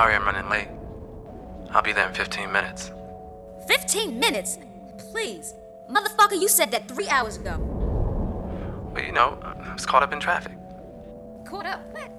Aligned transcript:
sorry 0.00 0.14
I'm 0.14 0.24
running 0.24 0.48
late. 0.48 0.68
I'll 1.72 1.82
be 1.82 1.92
there 1.92 2.08
in 2.08 2.14
15 2.14 2.50
minutes. 2.50 2.90
15 3.68 4.18
minutes? 4.18 4.56
Please. 5.12 5.52
Motherfucker, 5.90 6.40
you 6.40 6.48
said 6.48 6.70
that 6.70 6.88
three 6.88 7.06
hours 7.10 7.36
ago. 7.36 7.58
Well, 8.94 9.04
you 9.04 9.12
know, 9.12 9.38
I 9.42 9.74
was 9.74 9.84
caught 9.84 10.02
up 10.02 10.14
in 10.14 10.18
traffic. 10.18 10.56
Caught 11.44 11.66
up? 11.66 11.80
What? 11.92 12.10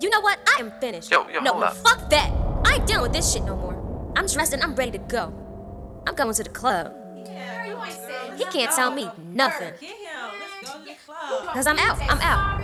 You 0.00 0.08
know 0.08 0.22
what? 0.22 0.38
I 0.48 0.62
am 0.62 0.72
finished. 0.80 1.10
Yo, 1.10 1.28
yo, 1.28 1.40
no, 1.40 1.50
hold 1.50 1.60
no, 1.60 1.66
up. 1.66 1.76
fuck 1.76 2.08
that. 2.08 2.30
I 2.64 2.76
ain't 2.76 2.86
dealing 2.86 3.02
with 3.02 3.12
this 3.12 3.30
shit 3.30 3.44
no 3.44 3.54
more. 3.54 3.76
I'm 4.16 4.26
dressed 4.26 4.54
and 4.54 4.62
I'm 4.62 4.74
ready 4.74 4.92
to 4.92 5.04
go. 5.16 5.24
I'm 6.06 6.14
going 6.14 6.32
to 6.32 6.42
the 6.42 6.48
club. 6.48 6.94
He 8.38 8.44
can't 8.46 8.72
tell 8.74 8.90
me 8.90 9.10
nothing. 9.28 9.74
Get 9.78 9.90
him. 9.90 10.30
Let's 10.40 10.72
go 10.72 10.78
to 10.78 10.84
the 10.86 10.94
club. 11.04 11.52
Cause 11.52 11.66
I'm 11.66 11.78
out. 11.78 12.00
I'm 12.00 12.20
out. 12.22 12.55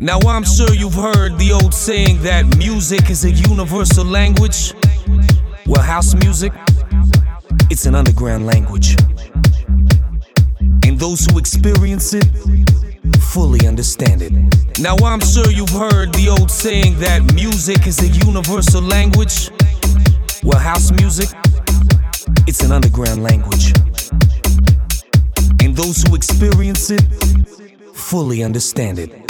Now 0.00 0.18
I'm 0.26 0.42
sure 0.42 0.74
you've 0.74 0.94
heard 0.94 1.38
the 1.38 1.52
old 1.52 1.72
saying 1.72 2.20
that 2.22 2.58
music 2.58 3.10
is 3.10 3.24
a 3.24 3.30
universal 3.30 4.04
language. 4.04 4.74
Well, 5.66 5.82
house 5.82 6.14
music, 6.16 6.52
it's 7.70 7.86
an 7.86 7.94
underground 7.94 8.44
language. 8.44 8.96
And 10.84 10.98
those 10.98 11.26
who 11.26 11.38
experience 11.38 12.12
it 12.12 12.24
fully 13.20 13.66
understand 13.68 14.22
it. 14.22 14.32
Now 14.80 14.96
I'm 14.96 15.20
sure 15.20 15.48
you've 15.50 15.70
heard 15.70 16.12
the 16.12 16.28
old 16.28 16.50
saying 16.50 16.98
that 16.98 17.32
music 17.32 17.86
is 17.86 18.00
a 18.02 18.08
universal 18.26 18.82
language. 18.82 19.50
Well, 20.42 20.58
house 20.58 20.90
music, 20.90 21.28
it's 22.48 22.62
an 22.64 22.72
underground 22.72 23.22
language. 23.22 23.72
And 25.62 25.76
those 25.76 26.02
who 26.02 26.16
experience 26.16 26.90
it 26.90 27.02
fully 27.94 28.42
understand 28.42 28.98
it. 28.98 29.23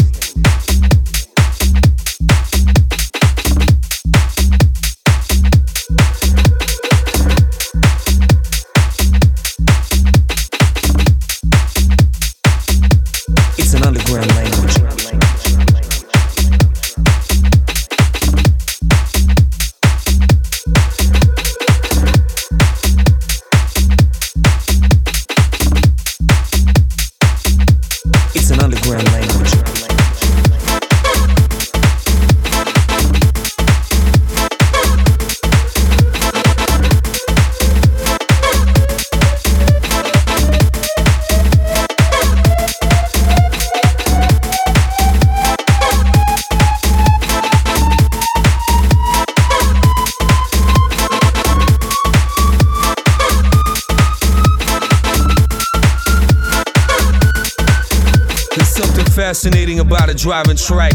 Fascinating 60.14 60.26
about 60.26 60.48
a 60.50 60.54
driving 60.54 60.56
track. 60.56 60.92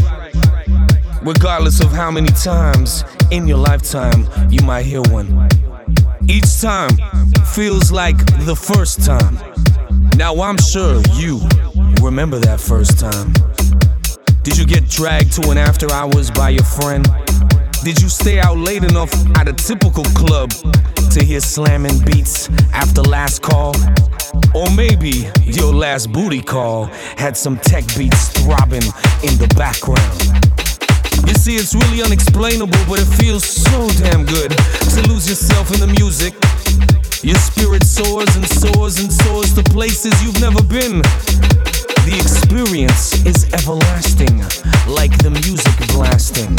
Regardless 1.22 1.80
of 1.80 1.92
how 1.92 2.10
many 2.10 2.28
times 2.28 3.04
in 3.30 3.46
your 3.46 3.58
lifetime 3.58 4.26
you 4.50 4.62
might 4.64 4.84
hear 4.84 5.02
one. 5.02 5.48
Each 6.28 6.60
time 6.60 6.90
feels 7.54 7.92
like 7.92 8.16
the 8.46 8.56
first 8.56 9.04
time. 9.04 9.38
Now 10.16 10.40
I'm 10.42 10.58
sure 10.58 11.02
you 11.14 11.40
remember 12.02 12.38
that 12.40 12.60
first 12.60 12.98
time. 12.98 13.32
Did 14.42 14.56
you 14.56 14.64
get 14.64 14.88
dragged 14.88 15.32
to 15.34 15.50
an 15.50 15.58
after 15.58 15.90
hours 15.92 16.30
by 16.30 16.50
your 16.50 16.64
friend? 16.64 17.06
Did 17.84 18.00
you 18.00 18.08
stay 18.08 18.38
out 18.38 18.58
late 18.58 18.84
enough 18.84 19.12
at 19.36 19.48
a 19.48 19.52
typical 19.52 20.04
club 20.14 20.50
to 21.10 21.24
hear 21.24 21.40
slamming 21.40 21.98
beats 22.04 22.48
after 22.72 23.02
last 23.02 23.42
call? 23.42 23.74
Or 24.54 24.70
maybe 24.74 25.28
your 25.44 25.72
last 25.72 26.12
booty 26.12 26.42
call 26.42 26.86
had 27.16 27.36
some 27.36 27.58
tech 27.58 27.84
beats 27.96 28.28
throbbing 28.28 28.82
in 29.22 29.36
the 29.36 29.48
background. 29.56 30.16
You 31.28 31.34
see, 31.34 31.56
it's 31.56 31.74
really 31.74 32.02
unexplainable, 32.02 32.78
but 32.88 33.00
it 33.00 33.10
feels 33.20 33.44
so 33.44 33.88
damn 34.00 34.24
good 34.24 34.50
to 34.50 35.00
lose 35.08 35.28
yourself 35.28 35.72
in 35.74 35.80
the 35.80 35.86
music. 35.86 36.32
Your 37.22 37.36
spirit 37.36 37.84
soars 37.84 38.34
and 38.36 38.46
soars 38.48 38.98
and 38.98 39.12
soars 39.12 39.52
to 39.54 39.62
places 39.62 40.12
you've 40.24 40.40
never 40.40 40.62
been. 40.62 41.02
The 42.08 42.16
experience 42.16 43.24
is 43.26 43.44
everlasting, 43.52 44.40
like 44.88 45.12
the 45.22 45.30
music 45.30 45.76
blasting. 45.92 46.56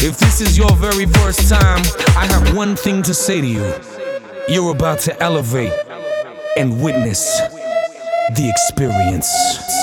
If 0.00 0.18
this 0.18 0.40
is 0.40 0.56
your 0.56 0.74
very 0.76 1.06
first 1.06 1.48
time, 1.48 1.82
I 2.16 2.26
have 2.26 2.56
one 2.56 2.74
thing 2.74 3.02
to 3.02 3.12
say 3.12 3.40
to 3.40 3.46
you. 3.46 3.74
You're 4.48 4.72
about 4.72 5.00
to 5.00 5.22
elevate 5.22 5.72
and 6.56 6.82
witness 6.82 7.38
the 8.34 8.48
experience. 8.48 9.81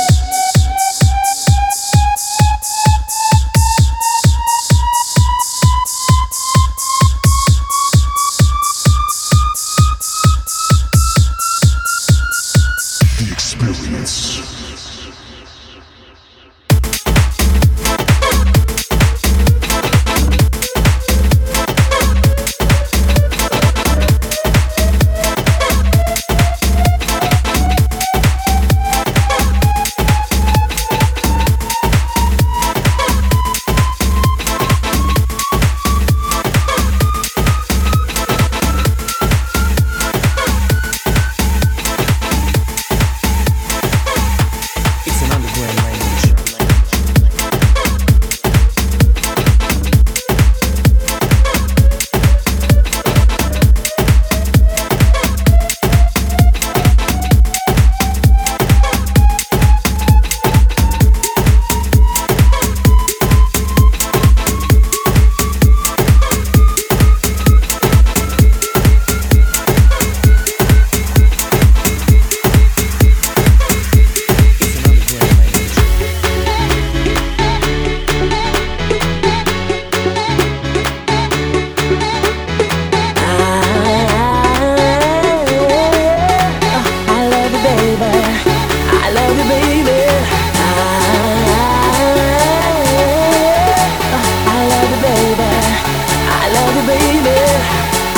baby. 96.89 97.38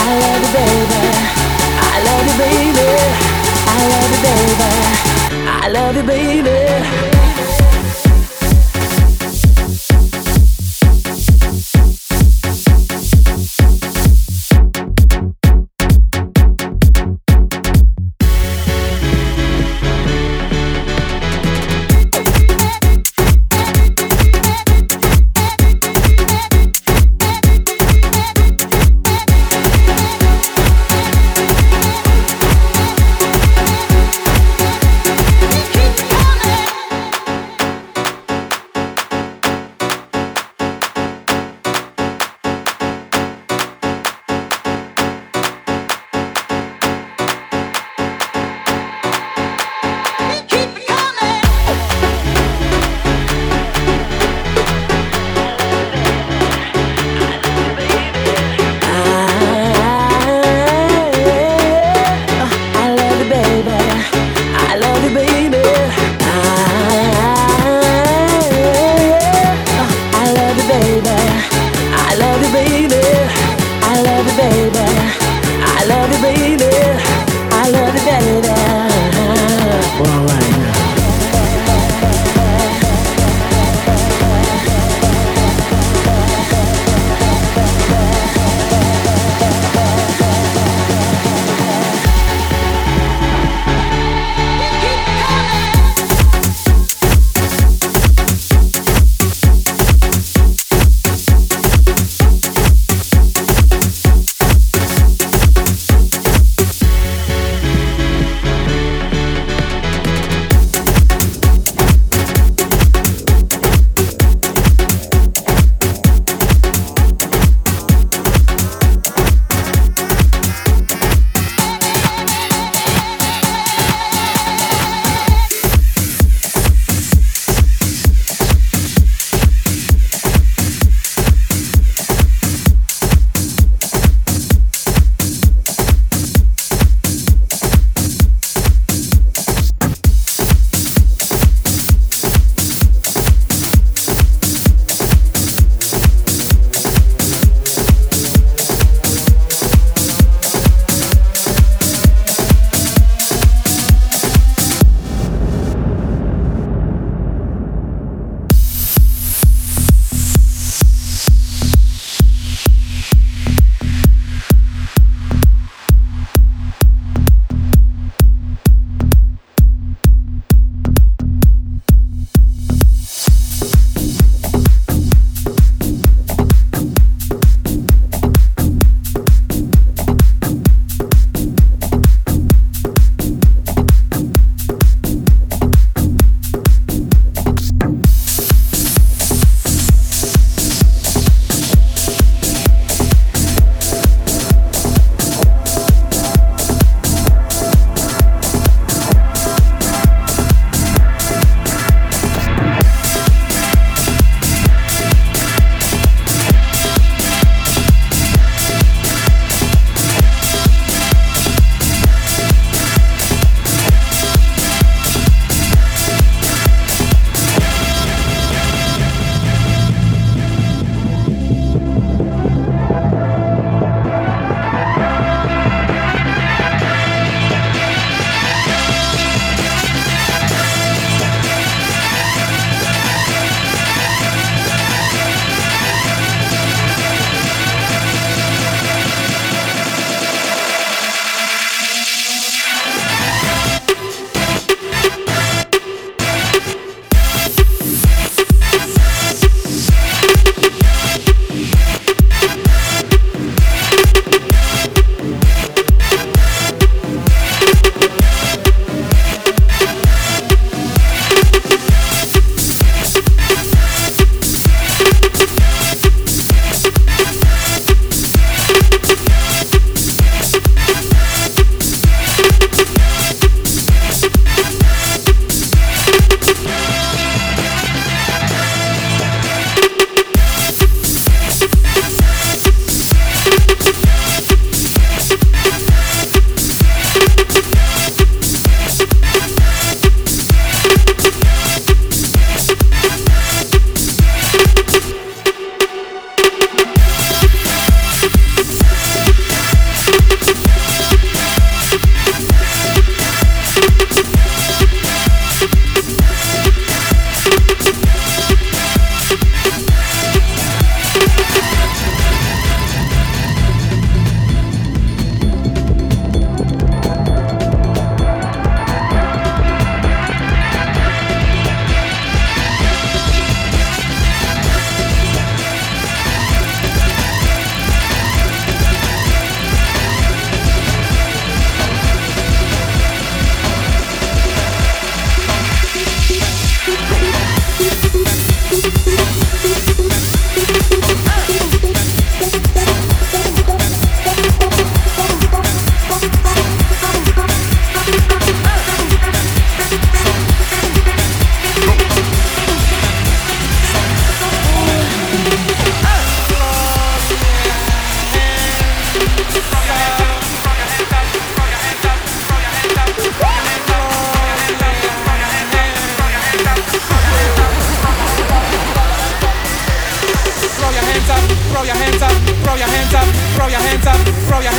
I 0.08 0.12
love 0.24 0.42
you, 0.44 0.52
baby. 0.56 1.02
I 1.92 1.98
love 2.08 2.26
you, 2.30 2.36
baby. 2.44 2.90
I 3.76 3.82
love 3.92 4.10
you, 4.14 4.20
baby. 4.28 4.70
I 5.46 5.68
love 5.76 5.96
you, 5.98 6.04
baby. 6.04 7.11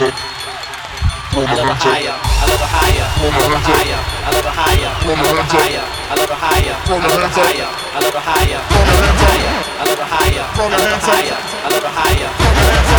hands 0.00 0.12
up. 0.12 0.30
Throw 1.30 1.44
my 1.44 1.48
hands 1.48 1.84
up. 1.84 2.16
I 2.40 2.48
love 2.48 2.60
a 2.60 2.66
higher. 2.66 3.04
I 3.04 3.28
love 3.28 3.50
hands 3.50 3.68
higher. 3.68 4.00
I 4.24 4.32
love 4.32 4.46
a 4.46 4.50
higher. 4.50 4.90
Throw 5.00 5.16
my 5.16 5.24
hands 5.28 5.52
up. 5.52 5.80
I 6.10 6.14
love 6.16 6.30
a 6.30 6.34
higher. 6.34 6.74
Throw 6.86 6.98
my 6.98 7.08
hands 7.08 7.36
up. 7.36 7.50
I 7.90 8.00
love 8.00 8.14
a 8.14 8.20
higher. 8.20 8.60
Throw 8.70 8.84
my 8.84 8.96
hands 8.96 9.20
up. 9.20 9.50
I 9.60 9.84
love 9.84 10.00
a 10.00 10.06
higher. 10.08 10.44
Throw 10.56 10.68
my 10.68 10.76
hands 10.80 11.08
up. 11.08 11.28
I 11.60 11.68
love 11.70 11.84
a 11.84 11.92
higher. 11.92 12.28
Throw 12.38 12.52
my 12.54 12.64
hands 12.64 12.84
up. 12.84 12.89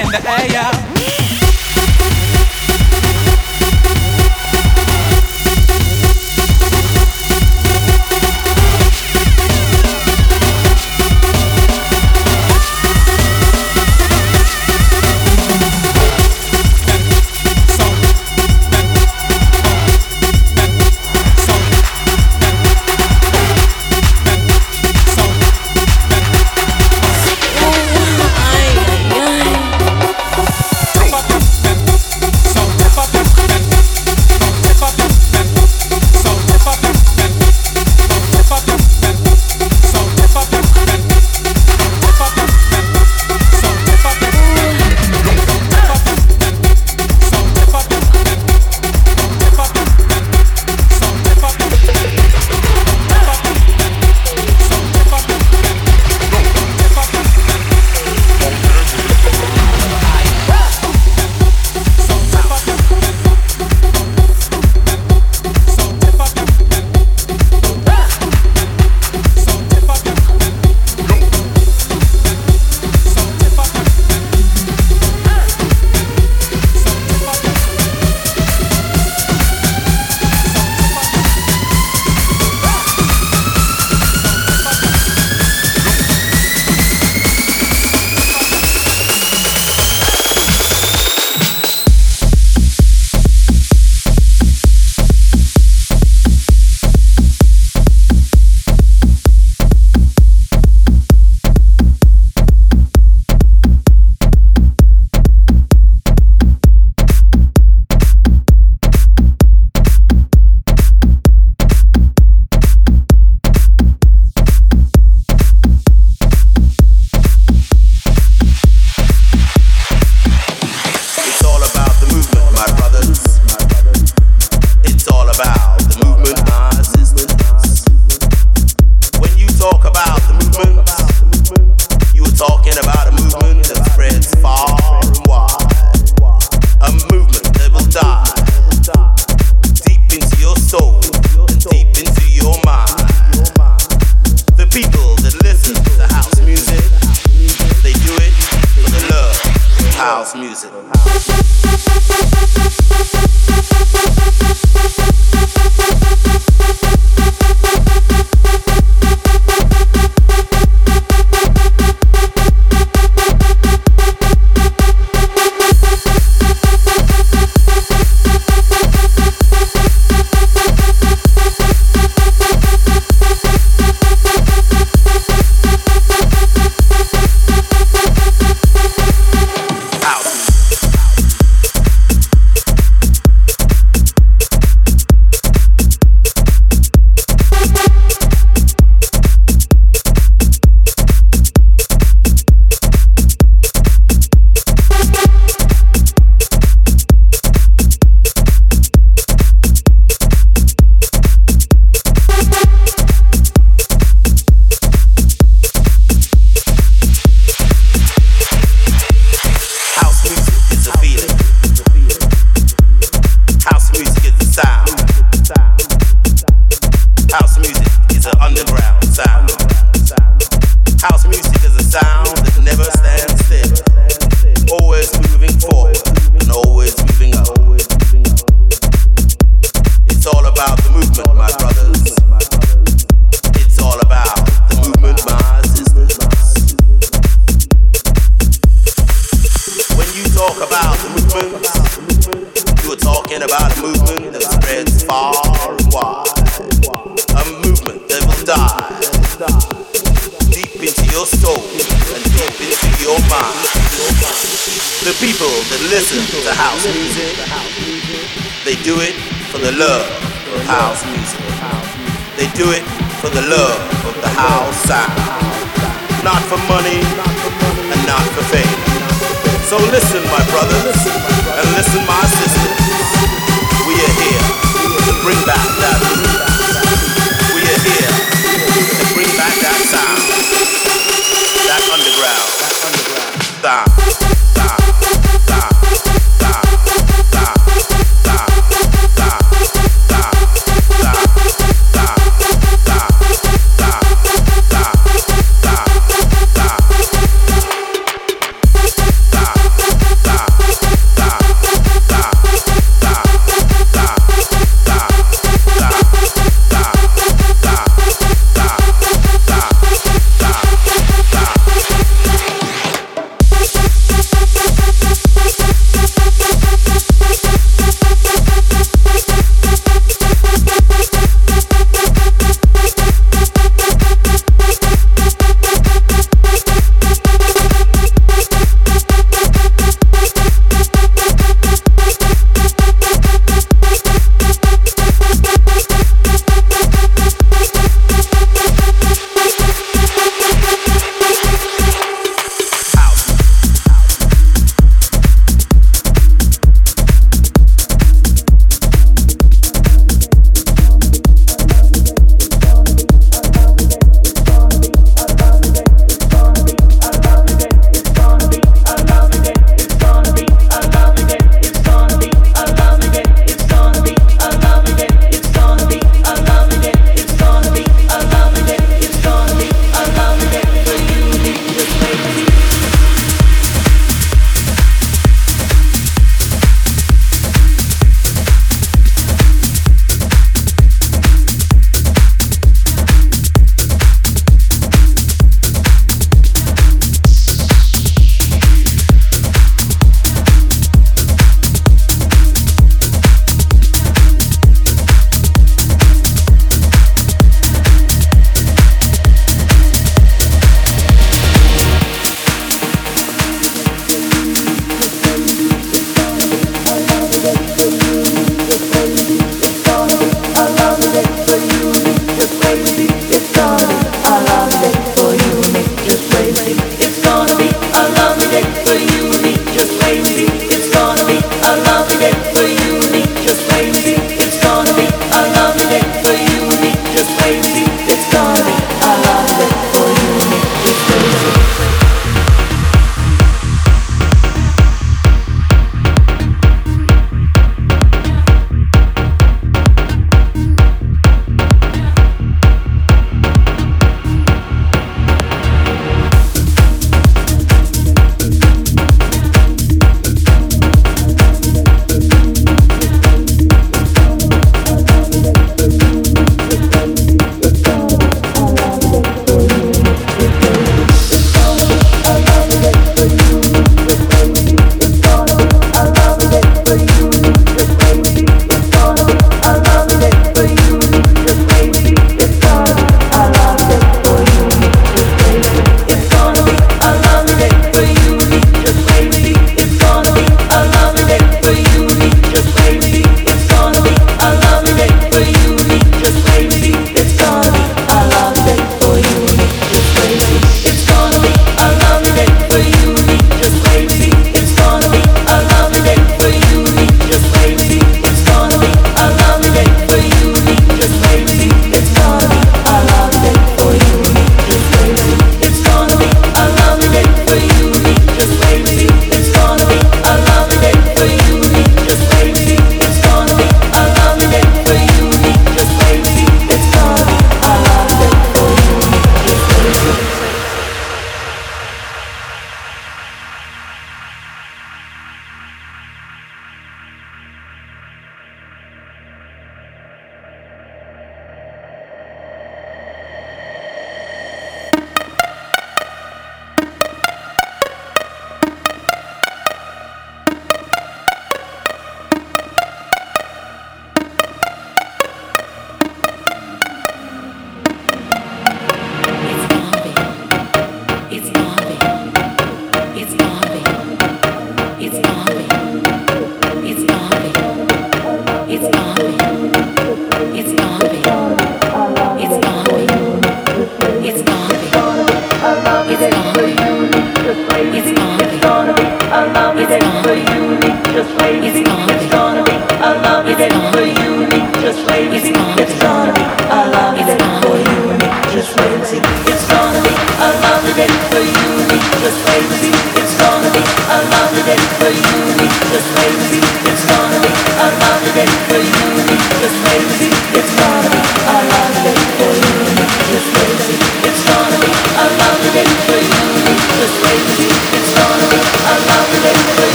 in 0.00 0.10
the 0.10 0.30
air. 0.30 0.37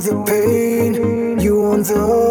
the 0.00 0.22
pain, 0.24 1.40
you 1.40 1.60
want 1.60 1.86
the 1.86 2.25